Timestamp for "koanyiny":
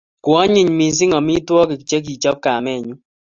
0.23-0.69